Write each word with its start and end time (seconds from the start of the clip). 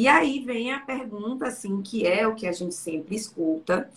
E 0.00 0.08
aí 0.08 0.40
vem 0.40 0.72
a 0.72 0.80
pergunta, 0.80 1.48
assim, 1.48 1.82
que 1.82 2.06
é 2.06 2.26
o 2.26 2.34
que 2.34 2.46
a 2.46 2.52
gente 2.52 2.74
sempre 2.74 3.14
escuta, 3.14 3.90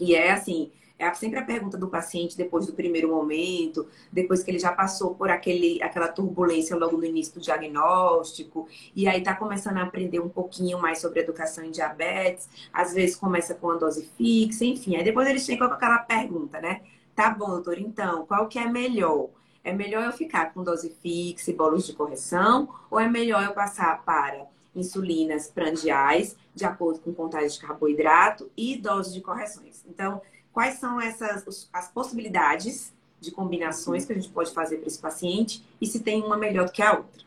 e 0.00 0.14
é 0.14 0.32
assim, 0.32 0.72
é 0.98 1.12
sempre 1.12 1.38
a 1.38 1.44
pergunta 1.44 1.76
do 1.76 1.88
paciente 1.88 2.38
depois 2.38 2.64
do 2.64 2.72
primeiro 2.72 3.10
momento, 3.10 3.86
depois 4.10 4.42
que 4.42 4.50
ele 4.50 4.58
já 4.58 4.72
passou 4.72 5.14
por 5.14 5.28
aquele, 5.28 5.82
aquela 5.82 6.08
turbulência 6.08 6.74
logo 6.74 6.96
no 6.96 7.04
início 7.04 7.34
do 7.34 7.40
diagnóstico, 7.42 8.66
e 8.94 9.06
aí 9.06 9.18
está 9.18 9.36
começando 9.36 9.76
a 9.76 9.82
aprender 9.82 10.20
um 10.20 10.28
pouquinho 10.30 10.80
mais 10.80 11.02
sobre 11.02 11.20
educação 11.20 11.62
em 11.62 11.70
diabetes, 11.70 12.48
às 12.72 12.94
vezes 12.94 13.14
começa 13.14 13.54
com 13.54 13.72
a 13.72 13.76
dose 13.76 14.08
fixa, 14.16 14.64
enfim. 14.64 14.96
Aí 14.96 15.04
depois 15.04 15.28
eles 15.28 15.44
chegam 15.44 15.68
com 15.68 15.74
aquela 15.74 15.98
pergunta, 15.98 16.62
né? 16.62 16.80
Tá 17.14 17.28
bom, 17.28 17.50
doutor, 17.50 17.78
então, 17.78 18.24
qual 18.24 18.48
que 18.48 18.58
é 18.58 18.66
melhor? 18.66 19.28
É 19.62 19.70
melhor 19.70 20.02
eu 20.02 20.12
ficar 20.12 20.54
com 20.54 20.64
dose 20.64 20.96
fixa 21.02 21.50
e 21.50 21.54
bolos 21.54 21.86
de 21.86 21.92
correção, 21.92 22.70
ou 22.90 22.98
é 22.98 23.06
melhor 23.06 23.44
eu 23.44 23.52
passar 23.52 24.02
para 24.02 24.55
insulinas 24.76 25.48
prandiais, 25.48 26.36
de 26.54 26.64
acordo 26.64 27.00
com 27.00 27.12
contagem 27.12 27.48
de 27.48 27.58
carboidrato 27.58 28.50
e 28.56 28.76
dose 28.76 29.12
de 29.12 29.20
correções? 29.20 29.84
Então, 29.88 30.20
quais 30.52 30.78
são 30.78 31.00
essas 31.00 31.68
as 31.72 31.88
possibilidades 31.88 32.94
de 33.20 33.30
combinações 33.30 34.04
que 34.04 34.12
a 34.12 34.14
gente 34.14 34.28
pode 34.28 34.52
fazer 34.52 34.78
para 34.78 34.86
esse 34.86 34.98
paciente 34.98 35.64
e 35.80 35.86
se 35.86 36.00
tem 36.00 36.22
uma 36.22 36.36
melhor 36.36 36.66
do 36.66 36.72
que 36.72 36.82
a 36.82 36.92
outra. 36.92 37.26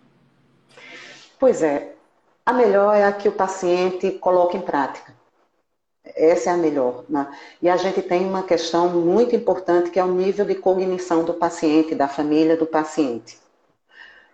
Pois 1.40 1.62
é, 1.62 1.94
a 2.46 2.54
melhor 2.54 2.96
é 2.96 3.06
a 3.06 3.12
que 3.12 3.28
o 3.28 3.32
paciente 3.32 4.12
coloca 4.12 4.58
em 4.58 4.62
prática. 4.62 5.18
Essa 6.04 6.50
é 6.50 6.54
a 6.54 6.58
melhor. 6.58 7.04
Né? 7.08 7.28
E 7.62 7.70
a 7.70 7.78
gente 7.78 8.02
tem 8.02 8.26
uma 8.26 8.44
questão 8.44 8.90
muito 8.90 9.36
importante 9.36 9.90
que 9.90 10.00
é 10.00 10.04
o 10.04 10.14
nível 10.14 10.46
de 10.46 10.56
cognição 10.56 11.24
do 11.24 11.34
paciente, 11.34 11.96
da 11.96 12.08
família 12.08 12.58
do 12.58 12.66
paciente. 12.66 13.38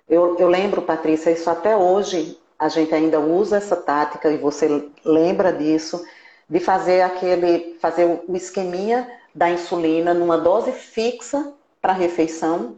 Eu, 0.08 0.38
eu 0.38 0.48
lembro, 0.48 0.82
Patrícia, 0.82 1.32
isso 1.32 1.50
até 1.50 1.76
hoje 1.76 2.40
a 2.58 2.70
gente 2.70 2.94
ainda 2.94 3.20
usa 3.20 3.58
essa 3.58 3.76
tática 3.76 4.32
e 4.32 4.38
você 4.38 4.90
lembra 5.04 5.52
disso 5.52 6.06
de 6.50 6.60
fazer 6.60 7.02
aquele, 7.02 7.78
fazer 7.80 8.06
o 8.06 8.36
esqueminha 8.36 9.10
da 9.34 9.50
insulina 9.50 10.14
numa 10.14 10.38
dose 10.38 10.72
fixa 10.72 11.54
para 11.82 11.92
a 11.92 11.96
refeição, 11.96 12.78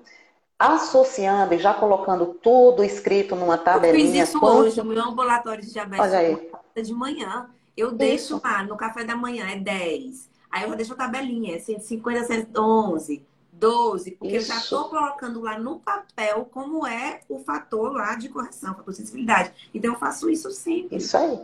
associando 0.58 1.54
e 1.54 1.60
já 1.60 1.74
colocando 1.74 2.38
tudo 2.42 2.84
escrito 2.84 3.36
numa 3.36 3.58
tabelinha. 3.58 4.04
Eu 4.04 4.12
fiz 4.12 4.30
isso 4.30 4.40
quanto... 4.40 4.62
hoje, 4.62 4.78
no 4.78 4.86
meu 4.86 5.04
ambulatório 5.04 5.64
de 5.64 5.72
diabetes 5.72 6.06
Olha 6.06 6.18
aí. 6.20 6.52
de 6.82 6.94
manhã. 6.94 7.50
Eu 7.76 7.90
isso. 7.90 7.96
deixo 7.96 8.42
lá, 8.44 8.64
no 8.64 8.76
café 8.76 9.04
da 9.04 9.16
manhã 9.16 9.46
é 9.48 9.56
10. 9.56 10.30
Aí 10.50 10.64
eu 10.64 10.70
já 10.70 10.76
deixo 10.76 10.94
a 10.94 10.96
tabelinha, 10.96 11.60
150, 11.60 12.24
111, 12.24 13.27
12, 13.58 14.12
porque 14.12 14.38
isso. 14.38 14.52
eu 14.52 14.56
já 14.56 14.62
estou 14.62 14.86
colocando 14.90 15.42
lá 15.42 15.58
no 15.58 15.80
papel 15.80 16.48
como 16.52 16.86
é 16.86 17.22
o 17.28 17.40
fator 17.40 17.94
lá 17.94 18.16
de 18.16 18.30
correção, 18.30 18.76
fator 18.76 18.92
de 18.92 18.98
sensibilidade. 18.98 19.52
Então 19.74 19.94
eu 19.94 20.00
faço 20.00 20.30
isso 20.30 20.52
sempre. 20.52 20.98
Isso 20.98 21.18
aí. 21.18 21.40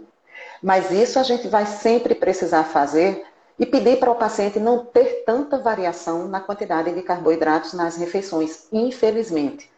Mas 0.62 0.92
isso 0.92 1.20
a 1.20 1.24
gente 1.24 1.48
vai 1.48 1.66
sempre 1.66 2.16
precisar 2.16 2.64
fazer 2.66 3.26
e 3.58 3.66
pedir 3.66 4.00
para 4.00 4.12
o 4.12 4.16
paciente 4.16 4.60
não 4.60 4.86
ter 4.86 5.24
tanta 5.26 5.60
variação 5.60 6.28
na 6.28 6.40
quantidade 6.40 6.92
de 6.92 7.02
carboidratos 7.02 7.74
nas 7.74 7.98
refeições, 7.98 8.68
infelizmente. 8.72 9.70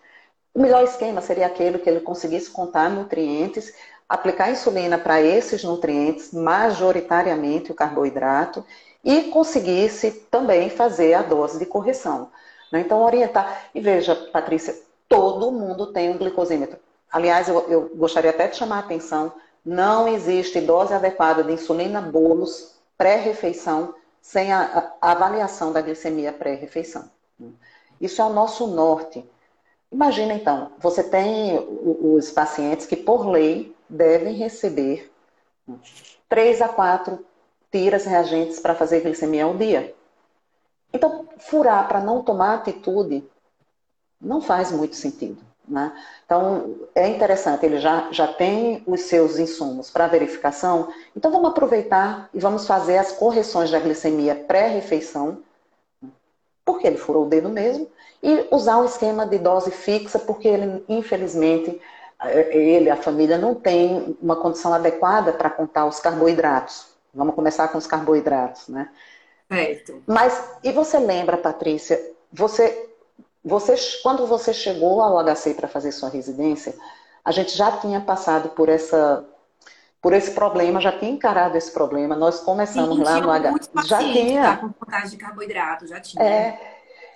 O 0.54 0.62
melhor 0.62 0.84
esquema 0.84 1.22
seria 1.22 1.48
aquele 1.48 1.80
que 1.80 1.90
ele 1.90 2.00
conseguisse 2.00 2.50
contar 2.50 2.90
nutrientes, 2.90 3.74
aplicar 4.08 4.50
insulina 4.50 4.98
para 4.98 5.22
esses 5.22 5.64
nutrientes, 5.64 6.32
majoritariamente 6.32 7.72
o 7.72 7.76
carboidrato, 7.76 8.64
e 9.06 9.26
conseguisse 9.30 10.12
também 10.32 10.70
fazer 10.70 11.14
a 11.14 11.22
dose 11.22 11.60
de 11.60 11.66
correção. 11.66 12.32
Né? 12.72 12.82
Então, 12.82 13.04
orientar. 13.04 13.70
E 13.74 13.80
veja, 13.80 14.16
Patrícia, 14.16 14.76
todo 15.08 15.52
mundo 15.52 15.94
tem 15.94 16.10
um 16.10 16.18
glicosímetro. 16.18 16.80
Aliás, 17.12 17.48
eu, 17.48 17.60
eu 17.70 17.92
gostaria 17.96 18.32
até 18.32 18.48
de 18.48 18.58
chamar 18.58 18.78
a 18.78 18.80
atenção 18.80 19.32
não 19.66 20.08
existe 20.08 20.62
dose 20.62 20.94
adequada 20.94 21.44
de 21.44 21.52
insulina 21.52 22.00
bolos 22.00 22.76
pré-refeição 22.96 23.96
sem 24.22 24.54
a, 24.54 24.94
a, 25.02 25.12
avaliação 25.12 25.74
da 25.74 25.82
glicemia 25.82 26.32
pré-refeição. 26.32 27.10
Isso 28.00 28.22
é 28.22 28.26
o 28.26 28.34
nosso 28.34 28.68
norte. 28.68 29.28
Imagina 29.92 30.34
então, 30.34 30.72
você 30.78 31.04
tem 31.04 31.58
os 31.82 32.30
pacientes 32.30 32.86
que, 32.86 32.96
por 32.96 33.28
lei, 33.28 33.76
devem 33.90 34.36
receber 34.36 35.12
três 36.30 36.62
a 36.62 36.68
quatro 36.70 37.26
tiras 37.76 38.06
reagentes 38.06 38.58
para 38.58 38.74
fazer 38.74 39.02
glicemia 39.02 39.44
ao 39.44 39.58
dia. 39.58 39.94
Então, 40.94 41.28
furar 41.40 41.86
para 41.90 42.00
não 42.00 42.24
tomar 42.24 42.54
atitude 42.54 43.22
não 44.22 44.40
faz 44.40 44.72
muito 44.72 44.96
sentido. 44.96 45.38
Né? 45.68 45.92
Então, 46.26 46.78
é 46.96 47.10
interessante, 47.10 47.66
ele 47.66 47.78
já, 47.78 48.10
já 48.14 48.28
tem 48.28 48.82
os 48.88 49.02
seus 49.02 49.38
insumos 49.38 49.90
para 49.90 50.08
verificação, 50.08 50.88
então 51.14 51.30
vamos 51.30 51.50
aproveitar 51.50 52.30
e 52.34 52.40
vamos 52.40 52.66
fazer 52.66 52.98
as 52.98 53.12
correções 53.12 53.70
da 53.70 53.80
glicemia 53.80 54.36
pré-refeição, 54.36 55.40
porque 56.64 56.88
ele 56.88 56.98
furou 56.98 57.26
o 57.26 57.30
dedo 57.30 57.50
mesmo, 57.50 57.90
e 58.24 58.48
usar 58.52 58.78
um 58.78 58.86
esquema 58.86 59.26
de 59.26 59.38
dose 59.38 59.70
fixa, 59.72 60.18
porque 60.18 60.48
ele, 60.48 60.86
infelizmente, 60.88 61.82
é, 62.22 62.56
ele, 62.56 62.90
a 62.90 62.96
família, 62.96 63.38
não 63.38 63.54
tem 63.54 64.16
uma 64.22 64.38
condição 64.38 64.74
adequada 64.74 65.34
para 65.34 65.50
contar 65.50 65.88
os 65.88 66.00
carboidratos. 66.00 66.95
Vamos 67.16 67.36
começar 67.36 67.68
com 67.70 67.78
os 67.78 67.88
carboidratos, 67.88 68.68
né? 68.68 68.90
Certo. 69.48 70.04
Mas, 70.06 70.58
e 70.64 70.72
você 70.72 70.98
lembra, 71.00 71.38
Patrícia, 71.38 72.00
você 72.32 72.92
você, 73.46 73.76
quando 74.02 74.26
você 74.26 74.52
chegou 74.52 75.02
ao 75.02 75.24
HC 75.24 75.54
para 75.54 75.68
fazer 75.68 75.92
sua 75.92 76.10
residência, 76.10 76.74
a 77.24 77.32
gente 77.32 77.56
já 77.56 77.72
tinha 77.78 78.02
passado 78.02 78.50
por 78.50 78.70
essa 78.70 79.24
por 80.02 80.14
esse 80.14 80.32
problema, 80.32 80.80
já 80.80 80.92
tinha 80.92 81.12
encarado 81.12 81.58
esse 81.58 81.72
problema. 81.72 82.16
Nós 82.16 82.40
começamos 82.40 82.98
Sim, 82.98 83.04
lá 83.04 83.20
no 83.20 83.58
HC. 83.58 83.88
Já 83.88 83.98
tinha. 83.98 84.58
com 84.58 84.72
contagem 84.72 85.10
de 85.10 85.18
carboidrato, 85.18 85.88
já 85.88 86.00
tinha. 86.00 86.24
É, 86.24 86.60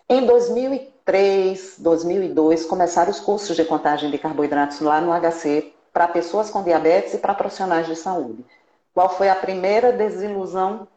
em 0.09 0.25
2003, 0.25 1.75
2002, 1.77 2.65
começaram 2.65 3.11
os 3.11 3.19
cursos 3.19 3.55
de 3.55 3.63
contagem 3.63 4.09
de 4.09 4.17
carboidratos 4.17 4.79
lá 4.79 4.99
no 5.01 5.11
HC 5.11 5.71
para 5.93 6.07
pessoas 6.07 6.49
com 6.49 6.63
diabetes 6.63 7.13
e 7.13 7.19
para 7.19 7.35
profissionais 7.35 7.85
de 7.85 7.95
saúde. 7.95 8.43
Qual 8.93 9.09
foi 9.09 9.29
a 9.29 9.35
primeira 9.35 9.91
desilusão 9.91 10.87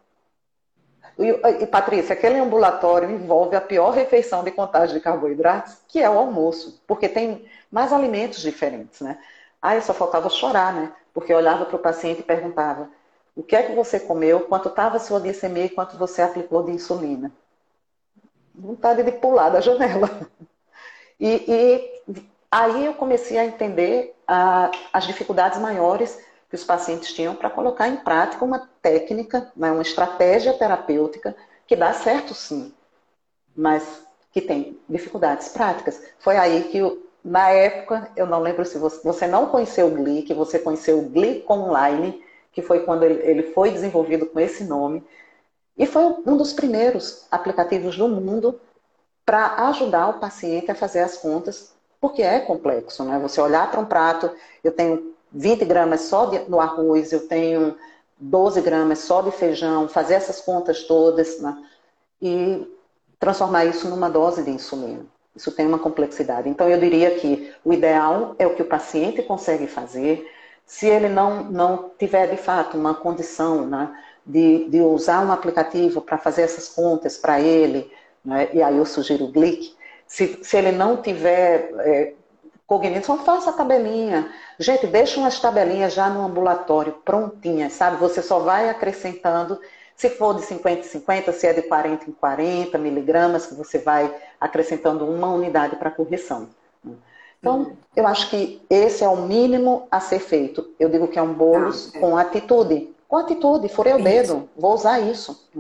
e, 1.19 1.29
e, 1.63 1.67
Patrícia, 1.67 2.15
aquele 2.15 2.39
ambulatório 2.39 3.11
envolve 3.11 3.55
a 3.55 3.61
pior 3.61 3.91
refeição 3.91 4.43
de 4.43 4.51
contagem 4.51 4.95
de 4.95 5.01
carboidratos, 5.01 5.77
que 5.87 6.01
é 6.01 6.09
o 6.09 6.19
almoço, 6.19 6.83
porque 6.87 7.09
tem 7.09 7.45
mais 7.71 7.93
alimentos 7.93 8.41
diferentes, 8.41 9.01
né? 9.01 9.19
Aí 9.61 9.81
só 9.83 9.93
faltava 9.93 10.29
chorar, 10.31 10.73
né? 10.73 10.93
Porque 11.13 11.33
eu 11.33 11.37
olhava 11.37 11.67
para 11.67 11.77
o 11.77 11.79
paciente 11.79 12.21
e 12.21 12.25
perguntava: 12.25 12.89
o 13.37 13.43
que 13.43 13.55
é 13.55 13.63
que 13.63 13.75
você 13.75 14.01
comeu, 14.01 14.41
quanto 14.41 14.69
estava 14.69 14.97
a 14.97 15.01
sua 15.01 15.21
glicemia 15.21 15.67
e 15.67 15.71
quanto 15.71 15.97
você 15.97 16.23
aplicou 16.23 16.63
de 16.63 16.73
insulina? 16.73 17.31
Vontade 18.55 19.03
de 19.03 19.13
pular 19.13 19.51
da 19.51 19.61
janela. 19.61 20.09
E, 21.21 21.45
e 21.47 22.23
aí 22.51 22.87
eu 22.87 22.95
comecei 22.95 23.39
a 23.39 23.45
entender 23.45 24.17
a, 24.27 24.73
as 24.93 25.07
dificuldades 25.07 25.61
maiores 25.61 26.19
que 26.53 26.57
os 26.57 26.65
pacientes 26.65 27.15
tinham 27.15 27.35
para 27.35 27.49
colocar 27.49 27.89
em 27.89 27.97
prática 27.97 28.45
uma 28.45 28.69
técnica, 28.83 29.51
né, 29.57 29.73
uma 29.73 29.81
estratégia 29.81 30.53
terapêutica 30.53 31.35
que 31.67 31.75
dá 31.75 31.95
certo 31.95 32.35
sim, 32.35 32.75
mas 33.57 34.03
que 34.31 34.43
tem 34.43 34.79
dificuldades 34.87 35.49
práticas. 35.49 36.03
Foi 36.19 36.37
aí 36.37 36.65
que, 36.65 36.79
na 37.25 37.49
época, 37.49 38.11
eu 38.15 38.27
não 38.27 38.39
lembro 38.39 38.67
se 38.67 38.77
você, 38.77 39.01
você 39.03 39.27
não 39.27 39.47
conheceu 39.47 39.87
o 39.87 39.91
GLI, 39.93 40.25
que 40.25 40.35
você 40.35 40.59
conheceu 40.59 40.99
o 40.99 41.09
GLI 41.09 41.43
Online, 41.49 42.23
que 42.53 42.61
foi 42.61 42.81
quando 42.81 43.05
ele, 43.05 43.23
ele 43.23 43.55
foi 43.55 43.71
desenvolvido 43.71 44.27
com 44.27 44.39
esse 44.39 44.63
nome, 44.63 45.03
e 45.79 45.87
foi 45.87 46.05
um 46.27 46.37
dos 46.37 46.53
primeiros 46.53 47.27
aplicativos 47.31 47.97
do 47.97 48.09
mundo 48.09 48.61
para 49.25 49.69
ajudar 49.69 50.09
o 50.09 50.21
paciente 50.21 50.71
a 50.71 50.75
fazer 50.75 51.01
as 51.01 51.17
contas, 51.17 51.73
porque 51.99 52.21
é 52.21 52.41
complexo, 52.41 53.03
né? 53.05 53.19
Você 53.21 53.41
olhar 53.41 53.71
para 53.71 53.81
um 53.81 53.87
prato, 53.87 54.31
eu 54.63 54.71
tenho 54.71 55.13
20 55.33 55.65
gramas 55.65 56.03
só 56.03 56.27
de, 56.27 56.39
no 56.49 56.61
arroz, 56.61 57.13
eu 57.13 57.27
tenho 57.27 57.77
12 58.19 58.61
gramas 58.61 59.01
só 59.01 59.23
de 59.23 59.31
feijão, 59.31 59.89
fazer 59.89 60.15
essas 60.15 60.41
contas 60.41 60.85
todas 60.85 61.41
né? 61.41 61.57
e 62.21 62.67
transformar 63.19 63.65
isso 63.65 63.89
numa 63.89 64.09
dose 64.09 64.43
de 64.43 64.51
insulina. 64.51 65.05
Isso 65.35 65.51
tem 65.51 65.67
uma 65.67 65.79
complexidade. 65.79 66.49
Então, 66.49 66.69
eu 66.69 66.79
diria 66.79 67.13
que 67.13 67.53
o 67.65 67.73
ideal 67.73 68.35
é 68.39 68.47
o 68.47 68.55
que 68.55 68.63
o 68.63 68.67
paciente 68.67 69.23
consegue 69.23 69.67
fazer. 69.67 70.31
Se 70.67 70.87
ele 70.87 71.09
não, 71.09 71.45
não 71.45 71.91
tiver, 71.99 72.29
de 72.29 72.37
fato, 72.37 72.77
uma 72.77 72.95
condição 72.95 73.67
né, 73.67 73.97
de, 74.27 74.69
de 74.69 74.81
usar 74.81 75.25
um 75.25 75.33
aplicativo 75.33 76.03
para 76.03 76.19
fazer 76.19 76.43
essas 76.43 76.69
contas 76.69 77.17
para 77.17 77.41
ele, 77.41 77.91
né, 78.25 78.51
e 78.53 78.63
aí 78.63 78.77
eu 78.77 78.85
sugiro 78.85 79.25
o 79.25 79.33
Glick, 79.33 79.75
se, 80.07 80.39
se 80.43 80.57
ele 80.57 80.73
não 80.73 80.99
tiver 80.99 81.73
é, 81.79 82.13
cognição, 82.67 83.19
faça 83.19 83.51
a 83.51 83.53
tabelinha. 83.53 84.33
Gente, 84.59 84.87
deixa 84.87 85.21
umas 85.21 85.39
tabelinhas 85.39 85.93
já 85.93 86.09
no 86.09 86.25
ambulatório, 86.25 86.95
prontinhas, 87.05 87.73
sabe? 87.73 87.97
Você 87.99 88.23
só 88.23 88.39
vai 88.41 88.69
acrescentando, 88.69 89.61
se 89.95 90.09
for 90.11 90.35
de 90.35 90.43
50 90.43 90.81
em 90.81 90.83
50, 90.83 91.33
se 91.33 91.47
é 91.47 91.53
de 91.53 91.63
40 91.63 92.09
em 92.09 92.13
40 92.13 92.79
miligramas, 92.79 93.47
que 93.47 93.55
você 93.55 93.79
vai 93.79 94.15
acrescentando 94.41 95.07
uma 95.07 95.29
unidade 95.29 95.77
para 95.77 95.91
correção. 95.91 96.49
Então, 97.43 97.77
eu 97.97 98.07
acho 98.07 98.31
que 98.31 98.63
esse 98.71 99.03
é 99.03 99.09
o 99.09 99.27
mínimo 99.27 99.89
a 99.91 99.99
ser 99.99 100.21
feito. 100.21 100.71
Eu 100.79 100.89
digo 100.89 101.09
que 101.09 101.19
é 101.19 101.23
um 101.23 101.35
bolo 101.35 101.71
ah, 101.71 101.97
é. 101.97 101.99
com 101.99 102.17
atitude. 102.17 102.95
Com 103.09 103.17
atitude, 103.17 103.69
furei 103.69 103.93
o 103.95 104.03
dedo, 104.03 104.49
vou 104.57 104.73
usar 104.73 105.01
isso. 105.01 105.51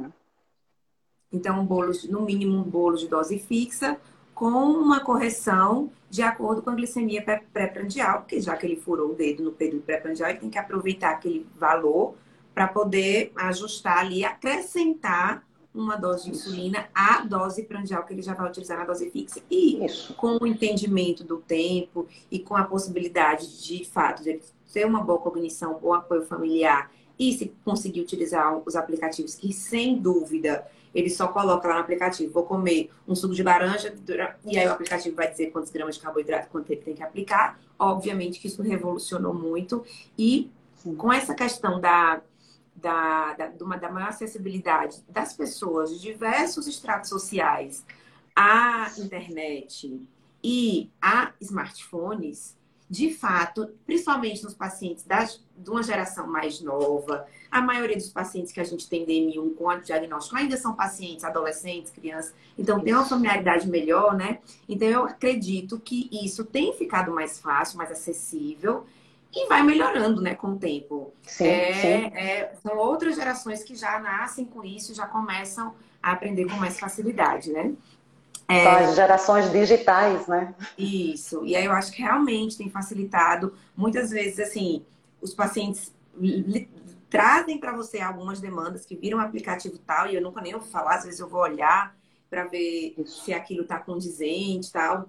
Então, 1.33 1.61
um 1.61 1.67
bolo, 1.67 1.93
no 2.09 2.23
mínimo 2.23 2.57
um 2.57 2.63
bolo 2.63 2.97
de 2.97 3.09
dose 3.09 3.39
fixa, 3.39 3.99
com 4.33 4.47
uma 4.47 5.01
correção 5.01 5.91
de 6.13 6.21
acordo 6.21 6.61
com 6.61 6.69
a 6.69 6.75
glicemia 6.75 7.25
pré-prandial, 7.55 8.21
porque 8.21 8.39
já 8.39 8.55
que 8.55 8.67
ele 8.67 8.77
furou 8.77 9.13
o 9.13 9.15
dedo 9.15 9.43
no 9.43 9.51
período 9.51 9.83
pré-prandial, 9.83 10.29
ele 10.29 10.41
tem 10.41 10.51
que 10.51 10.59
aproveitar 10.59 11.13
aquele 11.13 11.47
valor 11.57 12.15
para 12.53 12.69
poder 12.69 13.33
ajustar 13.35 14.01
ali, 14.01 14.23
acrescentar 14.23 15.43
uma 15.75 15.97
dose 15.97 16.25
de 16.25 16.33
insulina 16.33 16.87
à 16.95 17.23
dose 17.23 17.63
prandial 17.63 18.05
que 18.05 18.13
ele 18.13 18.21
já 18.21 18.35
vai 18.35 18.47
utilizar 18.47 18.77
na 18.77 18.85
dose 18.85 19.11
fixa. 19.11 19.41
E 19.51 19.83
Isso. 19.83 20.13
com 20.13 20.37
o 20.39 20.47
entendimento 20.47 21.25
do 21.25 21.39
tempo 21.39 22.07
e 22.31 22.39
com 22.39 22.55
a 22.55 22.65
possibilidade 22.65 23.63
de, 23.63 23.79
de 23.79 23.85
fato, 23.87 24.23
de 24.23 24.29
ele 24.29 24.43
ter 24.71 24.85
uma 24.85 25.03
boa 25.03 25.19
cognição, 25.19 25.79
bom 25.81 25.95
apoio 25.95 26.27
familiar 26.27 26.93
e 27.19 27.33
se 27.33 27.55
conseguir 27.65 28.03
utilizar 28.03 28.61
os 28.67 28.77
aplicativos 28.77 29.35
que, 29.35 29.51
sem 29.51 29.99
dúvida, 29.99 30.67
ele 30.95 31.11
só 31.11 31.29
coloca 31.29 31.67
lá 31.69 31.75
no 31.75 31.81
aplicativo, 31.81 32.33
vou 32.33 32.45
comer 32.45 32.91
um 33.07 33.15
suco 33.15 33.35
de 33.35 33.43
laranja, 33.43 33.95
e 34.45 34.59
aí 34.59 34.67
o 34.67 34.73
aplicativo 34.73 35.17
vai 35.17 35.31
dizer 35.31 35.51
quantos 35.51 35.71
gramas 35.71 35.97
de 35.97 36.01
carboidrato, 36.03 36.49
quanto 36.51 36.71
ele 36.71 36.81
tem 36.81 36.95
que 36.95 37.03
aplicar. 37.03 37.59
Obviamente 37.79 38.39
que 38.39 38.47
isso 38.47 38.63
revolucionou 38.63 39.33
muito. 39.33 39.85
E 40.19 40.51
com 40.97 41.13
essa 41.13 41.35
questão 41.35 41.81
da, 41.81 42.21
da, 42.75 43.35
da, 43.35 43.53
uma, 43.65 43.77
da 43.77 43.91
maior 43.91 44.09
acessibilidade 44.09 45.03
das 45.09 45.33
pessoas 45.33 45.91
de 45.91 46.01
diversos 46.01 46.67
estratos 46.67 47.09
sociais 47.09 47.85
à 48.35 48.91
internet 48.99 50.09
e 50.43 50.91
a 51.01 51.33
smartphones, 51.41 52.57
de 52.93 53.11
fato, 53.11 53.71
principalmente 53.87 54.45
nos 54.45 54.53
pacientes 54.53 55.03
das, 55.03 55.43
de 55.57 55.71
uma 55.71 55.83
geração 55.83 56.27
mais 56.27 56.61
nova, 56.61 57.27
a 57.51 57.63
maioria 57.63 57.97
dos 57.97 58.11
pacientes 58.11 58.53
que 58.53 58.61
a 58.61 58.65
gente 58.65 58.87
tem 58.87 59.07
DM1 59.07 59.55
com 59.55 59.81
diagnóstico 59.81 60.37
ainda 60.37 60.59
são 60.59 60.75
pacientes 60.75 61.25
adolescentes, 61.25 61.91
crianças, 61.91 62.35
então 62.59 62.79
tem 62.81 62.93
uma 62.93 63.07
familiaridade 63.07 63.67
melhor, 63.67 64.15
né? 64.15 64.41
Então 64.69 64.87
eu 64.87 65.05
acredito 65.05 65.81
que 65.81 66.11
isso 66.13 66.45
tem 66.45 66.75
ficado 66.75 67.11
mais 67.11 67.41
fácil, 67.41 67.79
mais 67.79 67.91
acessível 67.91 68.85
e 69.35 69.49
vai 69.49 69.63
melhorando, 69.63 70.21
né, 70.21 70.35
com 70.35 70.49
o 70.49 70.59
tempo. 70.59 71.15
Sim, 71.23 71.47
é, 71.47 71.73
sim. 71.73 72.15
É, 72.15 72.55
são 72.63 72.77
outras 72.77 73.17
gerações 73.17 73.65
que 73.65 73.75
já 73.75 73.99
nascem 74.01 74.45
com 74.45 74.63
isso, 74.63 74.95
já 74.95 75.07
começam 75.07 75.75
a 76.03 76.13
aprender 76.13 76.45
com 76.45 76.57
mais 76.57 76.79
facilidade, 76.79 77.51
né? 77.51 77.73
É, 78.49 78.65
São 78.65 78.73
as 78.73 78.97
gerações 78.97 79.53
digitais, 79.53 80.27
né? 80.27 80.55
Isso. 80.77 81.45
E 81.47 81.57
aí 81.57 81.65
eu 81.65 81.73
acho 81.73 81.93
que 81.93 82.03
realmente 82.03 82.57
tem 82.57 82.69
facilitado. 82.69 83.55
Muitas 83.77 84.11
vezes, 84.11 84.41
assim, 84.41 84.85
os 85.21 85.35
pacientes 85.35 85.93
trazem 87.09 87.59
para 87.59 87.73
você 87.73 88.01
algumas 88.01 88.41
demandas 88.41 88.85
que 88.85 88.97
viram 88.97 89.19
um 89.19 89.21
aplicativo 89.21 89.79
tal, 89.79 90.07
e 90.07 90.15
eu 90.15 90.23
nunca 90.23 90.41
nem 90.41 90.55
ouvi 90.55 90.69
falar, 90.69 90.97
às 90.97 91.05
vezes 91.05 91.21
eu 91.21 91.29
vou 91.29 91.41
olhar 91.41 91.95
para 92.29 92.45
ver 92.45 92.95
Isso. 92.97 93.25
se 93.25 93.35
aquilo 93.35 93.63
está 93.63 93.79
condizente 93.79 94.73
tal. 94.73 95.09